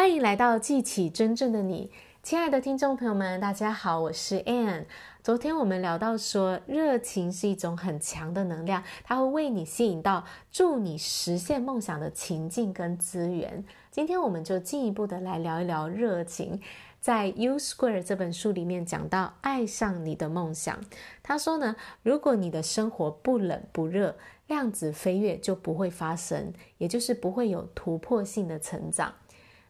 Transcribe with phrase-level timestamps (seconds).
[0.00, 1.90] 欢迎来到记起真正的你，
[2.22, 4.86] 亲爱的听众朋友们，大家好，我是 Ann。
[5.22, 13.62] 昨天我们聊到说，热情是一种很强的能量，它会为你吸引到助你实现梦想的情境跟资源。
[13.90, 16.58] 今天我们就进一步的来聊一聊热情。
[16.98, 20.80] 在《U Square》这本书里面讲到，爱上你的梦想。
[21.22, 29.12] 他说呢，如果你的生活不冷不热，量子飞跃就不会发生，也就是不会有突破性的成长。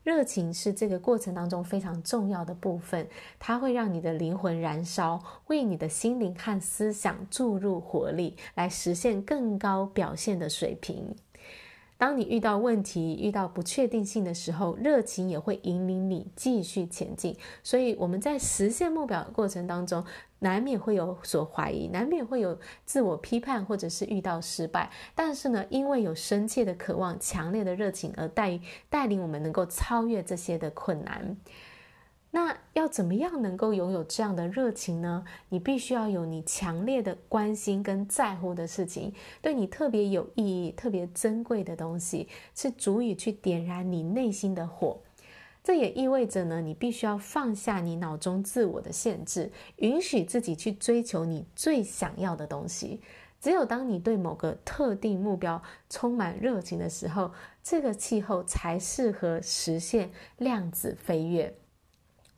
[0.02, 3.06] 热情是这个过程当中非常重要的部分，
[3.38, 11.14] 它会让你的灵魂燃烧，为你的心灵和思想注入活力，来实现更高表现的水平。
[12.00, 17.36] 当你遇到问题、遇到不确定性的时候，热情也会引领你继续前进。
[17.62, 20.02] 所以我们在实现目标的过程当中，
[20.38, 24.90] 难免会有所怀疑，难免会有自我批判，或者是遇到失败。
[25.14, 31.36] 但是呢，因为有深切的渴望、强烈的热情，而带带领我们能够超越这些的困难。
[32.32, 35.24] 那要怎么样能够拥有这样的热情呢？
[35.48, 44.98] 你必须要有你强烈的关心跟在乎的事情，对你特别有意义、特别珍贵的东西，是足以去点燃你内心的火。
[45.62, 53.00] 这也意味着呢，你必须要放下你脑中自我的限制，允许自己去追求你最想要的东西。
[53.40, 57.32] 只有当你对某个特定目标充满热情的时候，
[57.62, 61.54] 这个气候才适合实现量子飞跃。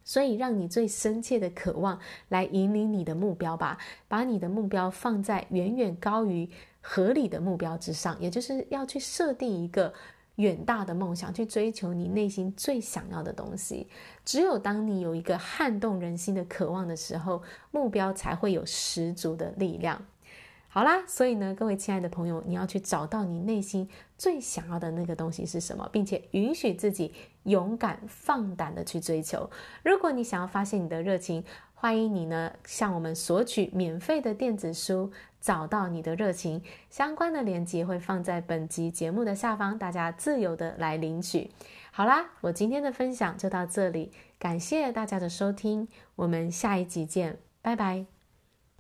[0.04, 3.78] 所以，让你最深切的渴望来引领你的目标吧，
[4.08, 6.48] 把你的目标放在远远高于
[6.80, 9.92] 合理的目标之上，也就是要去设定一个
[10.36, 13.86] 远大的梦想，去追求你内心最想要的东西。
[14.24, 20.04] 只有当你有一个撼动人心的渴望的时候，目标才会有十足的力量。
[20.74, 29.50] 好啦，所以呢，各位亲爱的朋友，你要去找到你内心最想要的那个东西是什么，并且允许自己勇敢放胆的去追求。
[29.82, 35.10] 如果你想要发现你的热情，欢迎你呢向我们索取免费的电子书
[35.42, 41.50] 《找到你的热情》，相关的链接会放在本集节目的下方，大家自由的来领取。
[41.90, 48.21] 好啦，我今天的分享就到这里，感谢大家的收听，我们下一集见，拜拜。